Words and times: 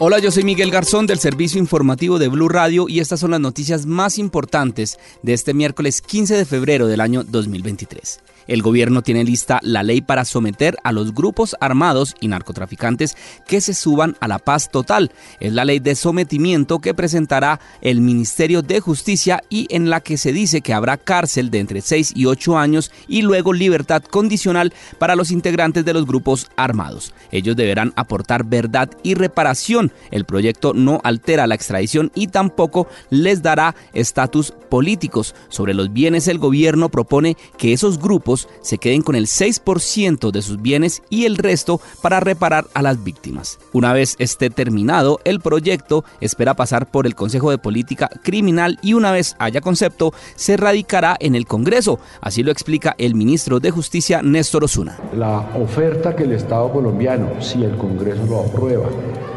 Hola, 0.00 0.20
yo 0.20 0.30
soy 0.30 0.44
Miguel 0.44 0.70
Garzón 0.70 1.08
del 1.08 1.18
servicio 1.18 1.58
informativo 1.58 2.20
de 2.20 2.28
Blue 2.28 2.48
Radio 2.48 2.88
y 2.88 3.00
estas 3.00 3.18
son 3.18 3.32
las 3.32 3.40
noticias 3.40 3.84
más 3.84 4.16
importantes 4.16 4.96
de 5.24 5.32
este 5.32 5.54
miércoles 5.54 6.02
15 6.02 6.36
de 6.36 6.44
febrero 6.44 6.86
del 6.86 7.00
año 7.00 7.24
2023. 7.24 8.20
El 8.48 8.62
gobierno 8.62 9.02
tiene 9.02 9.24
lista 9.24 9.60
la 9.62 9.82
ley 9.82 10.00
para 10.00 10.24
someter 10.24 10.76
a 10.82 10.90
los 10.90 11.14
grupos 11.14 11.54
armados 11.60 12.14
y 12.18 12.28
narcotraficantes 12.28 13.14
que 13.46 13.60
se 13.60 13.74
suban 13.74 14.16
a 14.20 14.26
la 14.26 14.38
paz 14.38 14.70
total. 14.70 15.12
Es 15.38 15.52
la 15.52 15.66
ley 15.66 15.80
de 15.80 15.94
sometimiento 15.94 16.78
que 16.78 16.94
presentará 16.94 17.60
el 17.82 18.00
Ministerio 18.00 18.62
de 18.62 18.80
Justicia 18.80 19.42
y 19.50 19.66
en 19.70 19.90
la 19.90 20.00
que 20.00 20.16
se 20.16 20.32
dice 20.32 20.62
que 20.62 20.72
habrá 20.72 20.96
cárcel 20.96 21.50
de 21.50 21.58
entre 21.58 21.82
6 21.82 22.12
y 22.16 22.24
8 22.24 22.56
años 22.56 22.90
y 23.06 23.20
luego 23.20 23.52
libertad 23.52 24.02
condicional 24.02 24.72
para 24.98 25.14
los 25.14 25.30
integrantes 25.30 25.84
de 25.84 25.92
los 25.92 26.06
grupos 26.06 26.50
armados. 26.56 27.12
Ellos 27.30 27.54
deberán 27.54 27.92
aportar 27.96 28.44
verdad 28.44 28.90
y 29.02 29.14
reparación. 29.14 29.87
El 30.10 30.24
proyecto 30.24 30.72
no 30.74 31.00
altera 31.04 31.46
la 31.46 31.54
extradición 31.54 32.10
y 32.14 32.28
tampoco 32.28 32.86
les 33.10 33.42
dará 33.42 33.74
estatus 33.92 34.52
políticos. 34.68 35.34
Sobre 35.48 35.74
los 35.74 35.92
bienes 35.92 36.28
el 36.28 36.38
gobierno 36.38 36.88
propone 36.88 37.36
que 37.56 37.72
esos 37.72 37.98
grupos 37.98 38.48
se 38.62 38.78
queden 38.78 39.02
con 39.02 39.14
el 39.14 39.26
6% 39.26 40.30
de 40.30 40.42
sus 40.42 40.60
bienes 40.60 41.02
y 41.10 41.24
el 41.24 41.36
resto 41.36 41.80
para 42.02 42.20
reparar 42.20 42.66
a 42.74 42.82
las 42.82 43.02
víctimas. 43.02 43.58
Una 43.72 43.92
vez 43.92 44.16
esté 44.18 44.50
terminado, 44.50 45.20
el 45.24 45.40
proyecto 45.40 46.04
espera 46.20 46.54
pasar 46.54 46.90
por 46.90 47.06
el 47.06 47.14
Consejo 47.14 47.50
de 47.50 47.58
Política 47.58 48.10
Criminal 48.22 48.78
y 48.82 48.94
una 48.94 49.12
vez 49.12 49.36
haya 49.38 49.60
concepto, 49.60 50.12
se 50.36 50.56
radicará 50.56 51.16
en 51.20 51.34
el 51.34 51.46
Congreso. 51.46 51.98
Así 52.20 52.42
lo 52.42 52.50
explica 52.50 52.94
el 52.98 53.14
ministro 53.14 53.60
de 53.60 53.70
Justicia, 53.70 54.22
Néstor 54.22 54.64
Osuna. 54.64 54.98
La 55.16 55.38
oferta 55.56 56.14
que 56.14 56.24
el 56.24 56.32
Estado 56.32 56.70
colombiano, 56.72 57.40
si 57.40 57.62
el 57.64 57.76
Congreso 57.76 58.24
lo 58.26 58.40
aprueba, 58.40 58.88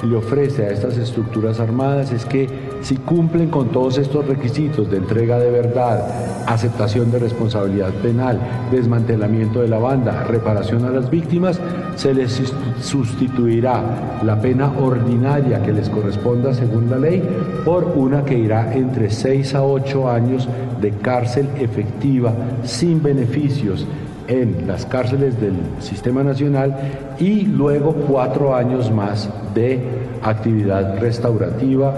le 0.04 0.16
ofrece 0.16 0.41
a 0.42 0.72
estas 0.72 0.97
estructuras 0.97 1.59
armadas 1.59 2.11
es 2.11 2.25
que 2.25 2.50
si 2.81 2.95
cumplen 2.95 3.50
con 3.50 3.70
todos 3.70 4.00
estos 4.00 4.25
requisitos 4.25 4.89
de 4.89 4.98
entrega 4.98 5.38
de 5.38 5.52
verdad, 5.52 6.03
aceptación 6.48 7.11
de 7.11 7.20
responsabilidad 7.20 7.94
penal, 8.02 8.39
desmantelamiento 8.72 9.61
de 9.61 9.67
la 9.67 9.78
banda, 9.78 10.23
reparación 10.23 10.86
a 10.86 10.89
las 10.89 11.11
víctimas, 11.11 11.59
se 11.95 12.16
les 12.16 12.42
sustituirá 12.81 14.20
la 14.23 14.42
pena 14.42 14.72
ordinaria 14.80 15.61
que 15.61 15.73
les 15.73 15.89
corresponda 15.89 16.55
según 16.55 16.89
la 16.89 16.98
ley 16.98 17.22
por 17.64 17.83
una 17.95 18.26
que 18.26 18.39
irá 18.39 18.73
entre 18.73 19.11
6 19.11 19.53
a 19.53 19.64
8 19.64 20.09
años 20.09 20.50
de 20.81 20.89
cárcel 20.89 21.50
efectiva 21.59 22.33
sin 22.64 23.03
beneficios 23.03 23.86
en 24.32 24.66
las 24.66 24.86
cárceles 24.86 25.40
del 25.42 25.56
Sistema 25.80 26.24
Nacional 26.24 26.76
y 27.20 27.42
luego 27.42 27.94
cuatro 27.94 28.56
años 28.56 28.90
más 28.90 29.30
de 29.54 29.80
actividad 30.23 31.00
restaurativa 31.00 31.94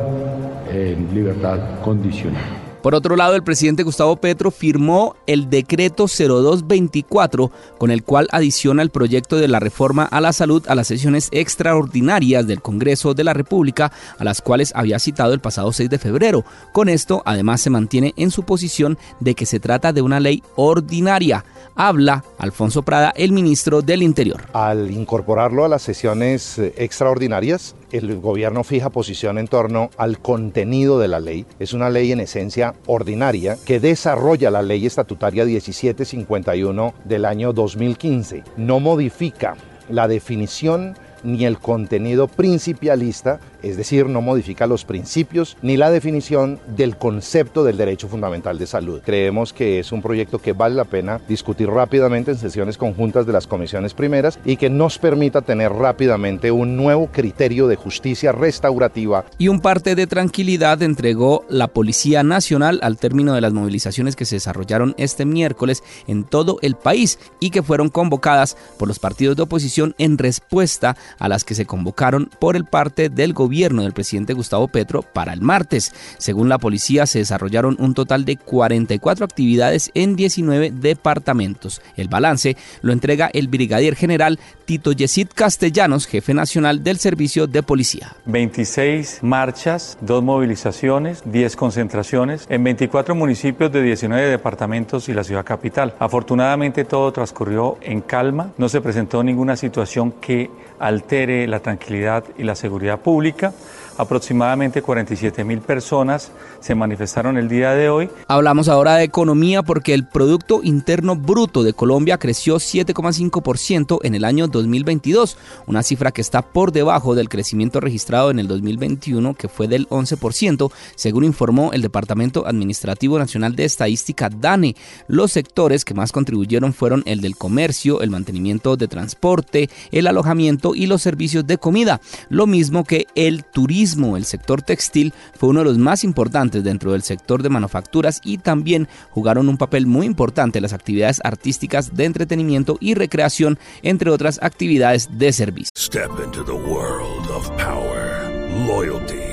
en 0.72 1.14
libertad 1.14 1.59
condicional. 1.84 2.72
Por 2.84 2.95
otro 2.95 3.16
lado, 3.16 3.36
el 3.36 3.44
presidente 3.44 3.84
Gustavo 3.84 4.18
Petro 4.18 4.52
firmó 4.52 5.16
el 5.25 5.50
decreto 5.50 6.07
0224 6.07 7.50
con 7.78 7.91
el 7.91 8.03
cual 8.03 8.28
adiciona 8.34 8.81
el 8.81 8.90
proyecto 8.90 9.38
de 9.38 9.47
la 9.47 9.62
reforma 9.62 10.03
a 10.03 10.19
la 10.19 10.34
salud 10.34 10.62
a 10.68 10.75
las 10.75 10.88
sesiones 10.88 11.30
extraordinarias 11.31 12.46
del 12.46 12.62
Congreso 12.62 13.13
de 13.13 13.24
la 13.24 13.31
República, 13.31 13.94
a 14.19 14.24
las 14.25 14.41
cuales 14.41 14.74
había 14.75 15.00
citado 15.00 15.34
el 15.34 15.40
pasado 15.40 15.72
6 15.72 15.90
de 15.90 15.97
febrero. 15.97 16.44
Con 16.74 16.90
esto, 16.90 17.24
además, 17.25 17.62
se 17.62 17.69
mantiene 17.69 18.13
en 18.18 18.31
su 18.31 18.44
posición 18.44 18.97
de 19.22 19.34
que 19.34 19.46
se 19.46 19.62
trata 19.62 19.94
de 19.94 20.02
una 20.02 20.19
ley 20.19 20.44
ordinaria. 20.57 21.46
Habla 21.75 22.25
Alfonso 22.38 22.81
Prada, 22.81 23.13
el 23.16 23.31
ministro 23.31 23.81
del 23.81 24.03
Interior. 24.03 24.44
Al 24.52 24.91
incorporarlo 24.91 25.63
a 25.63 25.69
las 25.69 25.84
sesiones 25.84 26.59
eh, 26.59 26.74
extraordinarias, 26.75 27.75
el 27.94 28.20
gobierno 28.20 28.64
fija 28.64 28.90
posición 28.90 29.38
en 29.38 29.48
torno 29.48 29.92
al 29.98 30.20
contenido 30.20 31.00
de 31.00 31.08
la 31.08 31.20
ley. 31.20 31.46
Es 31.59 31.74
una 31.74 31.90
ley 31.90 32.12
en 32.12 32.20
esencia 32.20 32.74
ordinaria 32.88 33.56
que 33.66 33.80
desarrolla 33.80 34.52
la 34.52 34.64
ley 34.64 34.86
estatutaria 34.86 35.46
1751 35.46 36.94
del 37.06 37.26
año 37.26 37.54
2015. 37.54 38.44
No 38.58 38.80
modifica 38.80 39.56
la 39.90 40.08
definición 40.08 40.96
ni 41.24 41.46
el 41.46 41.59
contenido 41.59 42.28
principialista, 42.28 43.40
es 43.63 43.78
decir, 43.78 44.07
no 44.07 44.22
modifica 44.22 44.68
los 44.68 44.84
principios 44.84 45.57
ni 45.62 45.78
la 45.78 45.90
definición 45.90 46.59
del 46.68 46.97
concepto 46.97 47.63
del 47.63 47.78
derecho 47.78 48.09
fundamental 48.09 48.59
de 48.59 48.68
salud. 48.68 49.01
Creemos 49.03 49.53
que 49.53 49.79
es 49.79 49.91
un 49.91 50.01
proyecto 50.01 50.40
que 50.40 50.51
vale 50.51 50.75
la 50.75 50.84
pena 50.84 51.22
discutir 51.28 51.69
rápidamente 51.69 52.31
en 52.31 52.38
sesiones 52.38 52.78
conjuntas 52.78 53.25
de 53.25 53.34
las 53.34 53.47
comisiones 53.47 53.94
primeras 53.94 54.38
y 54.44 54.57
que 54.57 54.69
nos 54.69 55.00
permita 55.00 55.41
tener 55.41 55.72
rápidamente 55.72 56.51
un 56.51 56.75
nuevo 56.75 57.07
criterio 57.07 57.68
de 57.68 57.78
justicia 57.78 58.34
restaurativa. 58.34 59.25
Y 59.38 59.47
un 59.47 59.62
parte 59.62 59.95
de 59.95 60.07
tranquilidad 60.07 60.81
entregó 60.84 61.45
la 61.50 61.69
Policía 61.69 62.24
Nacional 62.24 62.80
al 62.84 62.97
término 62.97 63.34
de 63.34 63.41
las 63.41 63.53
movilizaciones 63.53 64.18
que 64.18 64.25
se 64.25 64.35
desarrollaron 64.35 64.94
este 64.97 65.25
miércoles 65.25 65.84
en 66.07 66.25
todo 66.25 66.59
el 66.62 66.75
país 66.75 67.18
y 67.40 67.51
que 67.51 67.63
fueron 67.63 67.88
convocadas 67.88 68.57
por 68.78 68.90
los 68.90 69.00
partidos 69.00 69.38
de 69.38 69.44
oposición 69.44 69.95
en 69.97 70.18
respuesta 70.18 70.97
a 71.18 71.30
las 71.30 71.45
que 71.45 71.56
se 71.56 71.66
convocaron 71.66 72.30
por 72.40 72.57
el 72.57 72.66
parte 72.66 73.07
del 73.09 73.34
gobierno 73.34 73.53
del 73.53 73.94
presidente 73.94 74.34
Gustavo 74.34 74.68
Petro 74.68 75.03
para 75.03 75.31
el 75.34 75.41
martes. 75.41 75.94
Según 76.18 76.50
la 76.50 76.58
policía, 76.58 77.06
se 77.06 77.19
desarrollaron 77.19 77.78
un 77.80 77.94
total 77.94 78.25
de 78.25 78.38
44 78.38 79.25
actividades 79.25 79.91
en 79.94 80.16
19 80.16 80.72
departamentos. 80.72 81.81
El 81.96 82.08
balance 82.08 82.58
lo 82.81 82.94
entrega 82.94 83.30
el 83.31 83.47
brigadier 83.47 83.96
general 83.96 84.40
Tito 84.66 84.92
Yesid 84.92 85.28
Castellanos, 85.36 86.08
jefe 86.08 86.34
nacional 86.34 86.84
del 86.84 86.97
servicio 86.97 87.46
de 87.46 87.62
policía. 87.62 88.16
26 88.25 89.19
marchas, 89.22 89.97
dos 90.02 90.24
movilizaciones, 90.24 91.22
10 91.25 91.56
concentraciones 91.56 92.47
en 92.50 92.63
24 92.63 93.13
municipios 93.13 93.72
de 93.72 93.84
19 93.84 94.30
departamentos 94.30 95.09
y 95.09 95.13
la 95.13 95.24
ciudad 95.24 95.46
capital. 95.46 95.94
Afortunadamente 96.00 96.86
todo 96.86 97.12
transcurrió 97.12 97.78
en 97.81 98.02
calma, 98.02 98.52
no 98.58 98.68
se 98.68 98.81
presentó 98.81 99.24
ninguna 99.24 99.56
situación 99.56 100.12
que 100.13 100.50
altere 100.80 101.47
la 101.47 101.59
tranquilidad 101.59 102.24
y 102.38 102.44
la 102.44 102.56
seguridad 102.56 103.00
pública. 103.00 103.43
человека– 103.44 103.54
Aproximadamente 103.98 104.81
47 104.81 105.44
mil 105.44 105.59
personas 105.59 106.31
se 106.59 106.74
manifestaron 106.74 107.38
el 107.38 107.48
día 107.48 107.74
de 107.74 107.90
hoy. 107.90 108.09
Hablamos 108.28 108.68
ahora 108.68 108.96
de 108.96 109.04
economía 109.04 109.62
porque 109.62 109.94
el 109.94 110.08
Producto 110.08 110.62
Interno 110.64 111.16
Bruto 111.16 111.62
de 111.62 111.74
Colombia 111.74 112.18
creció 112.18 112.56
7,5% 112.56 114.00
en 114.02 114.16
el 114.16 114.26
año 114.26 114.48
2022, 114.48 115.38
una 115.68 115.84
cifra 115.84 116.12
que 116.12 116.22
está 116.22 116.42
por 116.42 116.72
debajo 116.72 117.14
del 117.14 117.30
crecimiento 117.30 117.80
registrado 117.81 118.31
en 118.31 118.40
el 118.40 118.48
2021 118.48 119.36
que 119.36 119.48
fue 119.48 119.68
del 119.68 119.88
11%, 119.90 120.72
según 120.96 121.24
informó 121.24 121.72
el 121.72 121.84
Departamento 121.84 122.48
Administrativo 122.48 123.20
Nacional 123.20 123.56
de 123.56 123.66
Estadística 123.66 124.30
DANE. 124.30 124.75
Los 125.08 125.31
sectores 125.34 125.86
que 125.86 125.94
más 125.94 126.12
contribuyeron 126.12 126.74
fueron 126.74 127.04
el 127.06 127.22
del 127.22 127.36
comercio, 127.36 128.02
el 128.02 128.10
mantenimiento 128.10 128.75
de 128.75 128.88
transporte, 128.88 129.70
el 129.92 130.08
alojamiento 130.08 130.74
y 130.74 130.88
los 130.88 131.04
servicios 131.04 131.46
de 131.46 131.60
comida, 131.60 132.02
lo 132.30 132.48
mismo 132.48 132.86
que 132.86 133.06
el 133.13 133.44
turismo. 133.44 133.82
El 133.83 134.24
sector 134.24 134.62
textil 134.62 135.13
fue 135.38 135.50
uno 135.50 135.59
de 135.59 135.65
los 135.65 135.77
más 135.77 136.06
importantes 136.06 136.63
dentro 136.63 136.94
del 136.94 137.01
sector 137.01 137.44
de 137.44 137.50
manufacturas 137.50 138.21
y 138.24 138.38
también 138.38 138.88
jugaron 139.09 139.50
un 139.50 139.57
papel 139.57 139.88
muy 139.88 140.06
importante 140.06 140.62
las 140.62 140.71
actividades 140.71 141.19
artísticas 141.24 141.94
de 141.94 142.06
entretenimiento 142.06 142.77
y 142.80 142.94
recreación, 142.94 143.59
entre 143.81 144.09
otras 144.09 144.39
actividades 144.41 145.09
de 145.18 145.33
servicio. 145.33 145.71
Step 145.77 146.12
into 146.24 146.45
the 146.45 146.53
world 146.53 147.30
of 147.30 147.50
power, 147.57 148.31
loyalty 148.65 149.32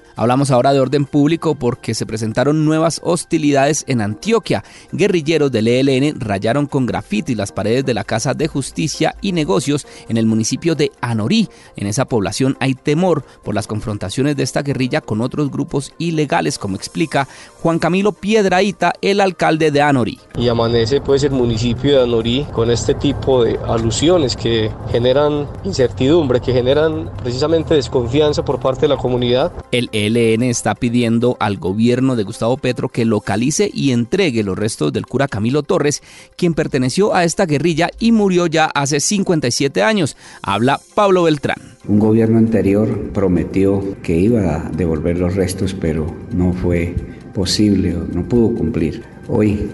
Hablamos 0.15 0.51
ahora 0.51 0.73
de 0.73 0.79
orden 0.79 1.05
público 1.05 1.55
porque 1.55 1.93
se 1.93 2.05
presentaron 2.05 2.65
nuevas 2.65 3.01
hostilidades 3.03 3.83
en 3.87 4.01
Antioquia. 4.01 4.63
Guerrilleros 4.91 5.51
del 5.51 5.67
ELN 5.67 6.19
rayaron 6.19 6.65
con 6.65 6.85
grafiti 6.85 7.35
las 7.35 7.51
paredes 7.51 7.85
de 7.85 7.93
la 7.93 8.03
Casa 8.03 8.33
de 8.33 8.47
Justicia 8.47 9.15
y 9.21 9.31
Negocios 9.31 9.87
en 10.09 10.17
el 10.17 10.25
municipio 10.25 10.75
de 10.75 10.91
Anorí. 11.01 11.49
En 11.75 11.87
esa 11.87 12.05
población 12.05 12.57
hay 12.59 12.73
temor 12.73 13.23
por 13.43 13.55
las 13.55 13.67
confrontaciones 13.67 14.35
de 14.35 14.43
esta 14.43 14.61
guerrilla 14.61 15.01
con 15.01 15.21
otros 15.21 15.51
grupos 15.51 15.93
ilegales, 15.97 16.57
como 16.57 16.75
explica 16.75 17.27
Juan 17.61 17.79
Camilo 17.79 18.11
Piedraíta, 18.11 18.93
el 19.01 19.21
alcalde 19.21 19.71
de 19.71 19.81
Anorí. 19.81 20.19
Y 20.37 20.47
amanece 20.47 21.01
pues 21.01 21.23
el 21.23 21.31
municipio 21.31 21.97
de 21.97 22.03
Anorí 22.03 22.45
con 22.51 22.71
este 22.71 22.93
tipo 22.93 23.43
de 23.43 23.59
alusiones 23.67 24.35
que 24.35 24.71
generan 24.91 25.47
incertidumbre, 25.63 26.41
que 26.41 26.53
generan 26.53 27.09
precisamente 27.21 27.75
desconfianza 27.75 28.43
por 28.43 28.59
parte 28.59 28.81
de 28.81 28.87
la 28.89 28.97
comunidad. 28.97 29.51
El 29.71 29.89
ELN 30.07 30.43
está 30.43 30.75
pidiendo 30.75 31.37
al 31.39 31.57
gobierno 31.57 32.15
de 32.15 32.23
Gustavo 32.23 32.57
Petro 32.57 32.89
que 32.89 33.05
localice 33.05 33.69
y 33.73 33.91
entregue 33.91 34.43
los 34.43 34.57
restos 34.57 34.91
del 34.93 35.05
cura 35.05 35.27
Camilo 35.27 35.63
Torres, 35.63 36.01
quien 36.35 36.53
perteneció 36.53 37.13
a 37.13 37.23
esta 37.23 37.45
guerrilla 37.45 37.89
y 37.99 38.11
murió 38.11 38.47
ya 38.47 38.65
hace 38.65 38.99
57 38.99 39.83
años. 39.83 40.17
Habla 40.41 40.79
Pablo 40.95 41.23
Beltrán. 41.23 41.57
Un 41.87 41.99
gobierno 41.99 42.37
anterior 42.37 43.11
prometió 43.13 43.97
que 44.01 44.17
iba 44.17 44.55
a 44.55 44.69
devolver 44.69 45.17
los 45.17 45.35
restos, 45.35 45.73
pero 45.73 46.13
no 46.31 46.53
fue 46.53 46.95
posible 47.33 47.95
no 48.13 48.27
pudo 48.27 48.55
cumplir. 48.55 49.03
Hoy 49.27 49.69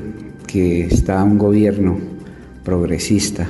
que 0.46 0.86
está 0.86 1.24
un 1.24 1.38
gobierno 1.38 2.00
progresista 2.64 3.50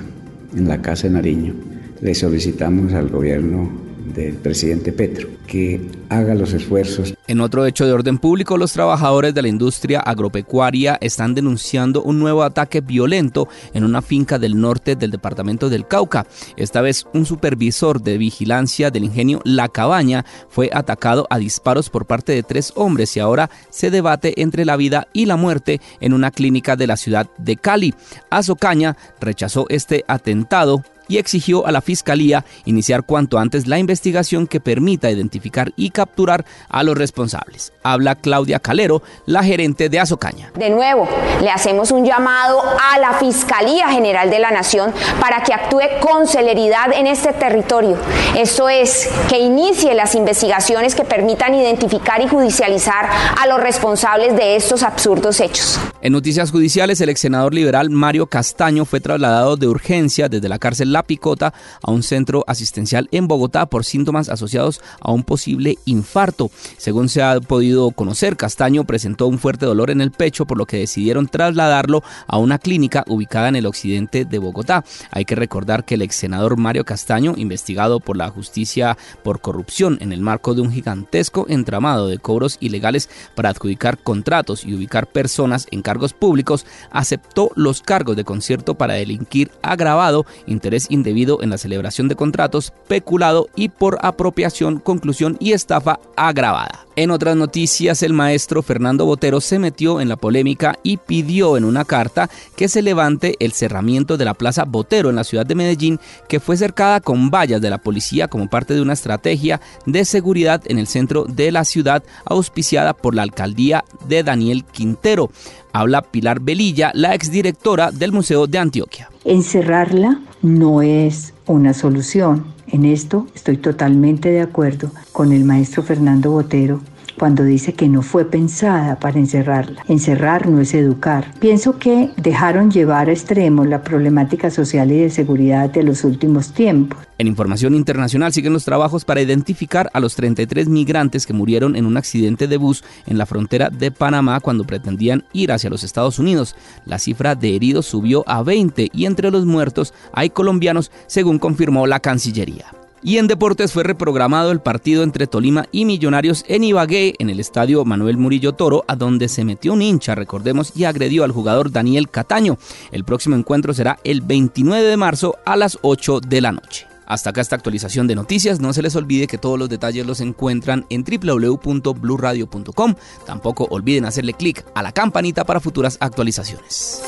en 0.56 0.68
la 0.68 0.82
Casa 0.82 1.08
de 1.08 1.14
Nariño, 1.14 1.54
le 2.02 2.16
solicitamos 2.16 2.94
al 2.94 3.10
gobierno 3.10 3.87
del 4.14 4.36
presidente 4.36 4.92
Petro, 4.92 5.28
que 5.46 5.82
haga 6.10 6.36
los 6.36 6.54
esfuerzos. 6.54 7.14
En 7.28 7.42
otro 7.42 7.66
hecho 7.66 7.86
de 7.86 7.94
orden 7.94 8.18
público, 8.18 8.58
los 8.58 8.74
trabajadores 8.74 9.34
de 9.34 9.42
la 9.42 9.48
industria 9.48 10.00
agropecuaria 10.00 10.98
están 11.02 11.36
denunciando 11.36 12.02
un 12.04 12.20
nuevo 12.20 12.44
ataque 12.44 12.82
violento 12.82 13.48
en 13.74 13.84
una 13.84 14.02
finca 14.02 14.40
del 14.40 14.60
norte 14.60 14.96
del 14.96 15.12
departamento 15.12 15.70
del 15.70 15.88
Cauca. 15.88 16.26
Esta 16.56 16.82
vez 16.82 17.06
un 17.14 17.26
supervisor 17.26 18.02
de 18.02 18.18
vigilancia 18.18 18.92
del 18.92 19.04
ingenio 19.04 19.42
La 19.44 19.68
Cabaña 19.68 20.26
fue 20.50 20.70
atacado 20.74 21.28
a 21.30 21.38
disparos 21.38 21.90
por 21.90 22.06
parte 22.06 22.32
de 22.32 22.44
tres 22.44 22.72
hombres 22.76 23.16
y 23.18 23.20
ahora 23.20 23.50
se 23.70 23.92
debate 23.92 24.42
entre 24.42 24.66
la 24.66 24.78
vida 24.78 25.08
y 25.14 25.26
la 25.26 25.36
muerte 25.36 25.82
en 26.00 26.14
una 26.14 26.32
clínica 26.32 26.76
de 26.76 26.88
la 26.88 26.98
ciudad 26.98 27.28
de 27.38 27.58
Cali. 27.58 27.94
Azocaña 28.30 28.98
rechazó 29.20 29.66
este 29.70 30.04
atentado 30.08 30.84
y 31.08 31.18
exigió 31.18 31.66
a 31.66 31.72
la 31.72 31.82
Fiscalía 31.82 32.46
iniciar 32.66 33.04
cuanto 33.04 33.38
antes 33.38 33.68
la 33.68 33.80
investigación 33.80 34.48
que 34.48 34.60
permita 34.60 35.10
identificar 35.10 35.72
y 35.76 35.90
capturar 35.92 36.46
a 36.70 36.84
los 36.84 36.98
responsables. 36.98 37.74
Habla 37.84 38.16
Claudia 38.16 38.60
Calero, 38.60 39.02
la 39.26 39.44
gerente 39.44 39.90
de 39.90 40.00
Azocaña. 40.00 40.52
De 40.58 40.70
nuevo, 40.70 41.08
le 41.42 41.50
hacemos 41.50 41.92
un 41.92 42.06
llamado 42.06 42.62
a 42.62 43.00
la 43.00 43.14
Fiscalía 43.14 43.90
General 43.90 44.30
de 44.30 44.40
la 44.40 44.52
Nación 44.52 44.94
para 45.20 45.44
que 45.44 45.54
actúe 45.54 45.82
con 46.02 46.28
celeridad 46.28 46.92
en 46.94 47.08
este 47.08 47.34
territorio. 47.34 47.98
Esto 48.36 48.70
es, 48.70 49.10
que 49.30 49.40
inicie 49.40 49.94
las 49.94 50.16
investigaciones 50.16 50.96
que 50.96 51.04
permitan 51.04 51.54
identificar 51.56 52.22
y 52.22 52.28
judicializar 52.28 53.10
a 53.40 53.48
los 53.48 53.60
responsables 53.60 54.36
de 54.36 54.56
estos 54.56 54.84
absurdos 54.84 55.40
hechos. 55.40 55.80
En 56.02 56.14
noticias 56.14 56.52
judiciales, 56.52 57.02
el 57.02 57.10
ex 57.10 57.22
senador 57.22 57.54
liberal 57.54 57.90
Mario 57.90 58.28
Castaño 58.28 58.86
fue 58.86 59.00
trasladado 59.00 59.58
de 59.58 59.68
urgencia 59.68 60.30
desde 60.30 60.50
la 60.50 60.60
cárcel 60.60 60.92
Picota 61.04 61.54
a 61.82 61.92
un 61.92 62.04
centro 62.04 62.44
asistencial 62.48 63.08
en 63.12 63.28
Bogotá 63.28 63.66
por 63.66 63.86
síntomas 63.86 64.30
asociados 64.30 64.82
a 65.00 65.12
un 65.12 65.24
posible 65.24 65.78
infarto. 65.86 66.52
Según 66.78 67.10
se 67.10 67.22
ha 67.22 67.40
podido 67.40 67.92
conocer, 67.92 68.38
Castaño 68.38 68.84
presentó 68.86 69.28
un 69.28 69.40
fuerte 69.40 69.66
dolor 69.66 69.90
en 69.90 70.02
el 70.02 70.12
pecho, 70.12 70.46
por 70.46 70.58
lo 70.58 70.66
que 70.66 70.78
decidieron 70.78 71.28
trasladarlo 71.28 72.04
a 72.28 72.38
una 72.38 72.60
clínica 72.60 73.04
ubicada 73.08 73.50
en 73.50 73.56
el 73.56 73.66
occidente 73.66 74.26
de 74.26 74.40
Bogotá. 74.40 74.84
Hay 75.12 75.26
que 75.26 75.36
recordar 75.36 75.86
que 75.86 75.96
el 75.96 76.02
ex 76.02 76.16
senador 76.16 76.58
Mario 76.58 76.86
Castaño, 76.86 77.34
investigado 77.38 78.00
por 78.00 78.18
la 78.18 78.30
justicia 78.30 78.98
por 79.24 79.42
corrupción 79.42 79.98
en 80.02 80.12
el 80.12 80.22
marco 80.22 80.54
de 80.54 80.62
un 80.62 80.72
gigantesco 80.72 81.46
entramado 81.50 82.08
de 82.08 82.18
cobros 82.18 82.58
ilegales 82.60 83.10
para 83.36 83.50
adjudicar 83.50 83.98
contratos 83.98 84.66
y 84.66 84.74
ubicar 84.74 85.08
personas 85.08 85.68
en 85.72 85.82
cargos 85.82 86.14
públicos, 86.14 86.66
aceptó 86.92 87.52
los 87.56 87.82
cargos 87.82 88.16
de 88.16 88.24
concierto 88.24 88.76
para 88.76 88.96
delinquir 88.96 89.52
agravado, 89.62 90.26
interés 90.46 90.87
indebido 90.90 91.42
en 91.42 91.50
la 91.50 91.58
celebración 91.58 92.08
de 92.08 92.16
contratos, 92.16 92.74
peculado 92.88 93.48
y 93.56 93.70
por 93.70 94.00
apropiación, 94.02 94.80
conclusión 94.80 95.38
y 95.40 95.54
estafa 95.54 96.00
agravada. 96.16 96.87
En 96.98 97.12
otras 97.12 97.36
noticias, 97.36 98.02
el 98.02 98.12
maestro 98.12 98.64
Fernando 98.64 99.06
Botero 99.06 99.40
se 99.40 99.60
metió 99.60 100.02
en 100.02 100.10
la 100.10 100.16
polémica 100.16 100.80
y 100.82 100.98
pidió 100.98 101.56
en 101.56 101.64
una 101.64 101.86
carta 101.86 102.28
que 102.56 102.68
se 102.68 102.82
levante 102.82 103.36
el 103.40 103.52
cerramiento 103.52 104.18
de 104.18 104.26
la 104.26 104.34
Plaza 104.34 104.66
Botero 104.66 105.12
en 105.12 105.16
la 105.16 105.24
ciudad 105.24 105.46
de 105.46 105.54
Medellín, 105.54 106.00
que 106.28 106.40
fue 106.40 106.58
cercada 106.58 107.00
con 107.00 107.30
vallas 107.30 107.62
de 107.62 107.70
la 107.70 107.78
policía 107.78 108.28
como 108.28 108.50
parte 108.50 108.74
de 108.74 108.82
una 108.82 108.94
estrategia 108.94 109.62
de 109.86 110.06
seguridad 110.06 110.64
en 110.66 110.80
el 110.80 110.88
centro 110.88 111.26
de 111.26 111.52
la 111.52 111.66
ciudad 111.66 112.02
auspiciada 112.26 112.96
por 112.96 113.14
la 113.14 113.22
alcaldía 113.22 113.86
de 114.08 114.24
Daniel 114.24 114.66
Quintero. 114.66 115.30
Habla 115.74 116.02
Pilar 116.02 116.40
Velilla, 116.40 116.90
la 116.96 117.14
exdirectora 117.14 117.92
del 117.92 118.12
Museo 118.12 118.48
de 118.48 118.58
Antioquia. 118.58 119.12
Encerrarla 119.24 120.20
no 120.42 120.82
es 120.82 121.36
una 121.46 121.76
solución. 121.76 122.57
En 122.70 122.86
esto 122.86 123.28
estoy 123.34 123.58
totalmente 123.58 124.30
de 124.30 124.42
acuerdo 124.42 124.92
con 125.12 125.32
el 125.32 125.46
maestro 125.46 125.84
Fernando 125.84 126.32
Botero 126.32 126.82
cuando 127.18 127.44
dice 127.44 127.74
que 127.74 127.88
no 127.88 128.02
fue 128.02 128.26
pensada 128.26 129.00
para 129.00 129.20
encerrarla. 129.20 129.84
Encerrar 129.88 130.48
no 130.48 130.62
es 130.62 130.74
educar. 130.74 131.34
Pienso 131.40 131.80
que 131.80 132.12
dejaron 132.18 132.70
llevar 132.70 133.10
a 133.10 133.14
extremos 133.14 133.68
la 133.68 133.82
problemática 133.82 134.52
social 134.52 134.92
y 134.92 135.00
de 135.00 135.10
seguridad 135.10 135.70
de 135.70 135.84
los 135.84 136.04
últimos 136.04 136.54
tiempos. 136.54 137.07
En 137.20 137.26
información 137.26 137.74
internacional 137.74 138.32
siguen 138.32 138.54
los 138.54 138.66
trabajos 138.66 139.04
para 139.04 139.22
identificar 139.22 139.90
a 139.94 140.00
los 140.00 140.16
33 140.16 140.70
migrantes 140.70 141.26
que 141.26 141.34
murieron 141.34 141.76
en 141.76 141.88
un 141.88 141.98
accidente 141.98 142.48
de 142.48 142.58
bus 142.58 142.84
en 143.08 143.18
la 143.18 143.26
frontera 143.26 143.70
de 143.70 143.92
Panamá 143.92 144.40
cuando 144.40 144.66
pretendían 144.66 145.26
ir 145.34 145.52
hacia 145.52 145.72
los 145.72 145.84
Estados 145.84 146.20
Unidos. 146.20 146.56
La 146.86 147.00
cifra 147.00 147.34
de 147.34 147.56
heridos 147.56 147.88
subió 147.88 148.24
a 148.28 148.44
20 148.44 148.90
y 148.94 149.06
entre 149.06 149.32
los 149.32 149.46
muertos 149.46 149.94
hay 150.14 150.30
colombianos, 150.30 150.92
según 151.08 151.40
confirmó 151.40 151.88
la 151.88 152.00
Cancillería. 152.00 152.72
Y 153.04 153.18
en 153.18 153.28
deportes 153.28 153.72
fue 153.72 153.84
reprogramado 153.84 154.52
el 154.52 154.60
partido 154.60 155.04
entre 155.04 155.28
Tolima 155.28 155.66
y 155.72 155.86
Millonarios 155.86 156.44
en 156.48 156.64
Ibagué, 156.64 157.14
en 157.20 157.30
el 157.30 157.40
estadio 157.40 157.86
Manuel 157.86 158.18
Murillo 158.18 158.54
Toro, 158.54 158.86
a 158.88 158.96
donde 158.96 159.28
se 159.28 159.46
metió 159.46 159.74
un 159.74 159.82
hincha, 159.82 160.16
recordemos, 160.16 160.74
y 160.76 160.84
agredió 160.84 161.24
al 161.24 161.32
jugador 161.32 161.72
Daniel 161.72 162.10
Cataño. 162.10 162.58
El 162.92 163.06
próximo 163.06 163.36
encuentro 163.36 163.74
será 163.74 164.00
el 164.04 164.22
29 164.22 164.84
de 164.84 164.98
marzo 164.98 165.36
a 165.46 165.56
las 165.56 165.78
8 165.84 166.22
de 166.22 166.42
la 166.42 166.52
noche. 166.52 166.87
Hasta 167.08 167.32
acá 167.32 167.42
esta 167.42 167.56
actualización 167.56 168.06
de 168.08 168.16
noticias. 168.16 168.60
No 168.60 168.74
se 168.74 168.84
les 168.84 168.96
olvide 168.96 169.26
que 169.26 169.40
todos 169.40 169.58
los 169.58 169.70
detalles 169.70 170.06
los 170.06 170.22
encuentran 170.22 170.86
en 170.90 171.04
www.bluradio.com. 171.04 172.96
Tampoco 173.26 173.68
olviden 173.72 174.06
hacerle 174.06 174.34
clic 174.34 174.64
a 174.76 174.84
la 174.84 174.92
campanita 174.92 175.46
para 175.46 175.60
futuras 175.60 175.98
actualizaciones. 176.00 177.02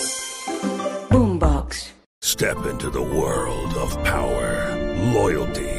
Boombox. 1.12 1.94
Step 2.22 2.58
into 2.70 2.90
the 2.90 3.00
world 3.00 3.76
of 3.78 3.96
power, 4.04 4.76
loyalty. 5.14 5.79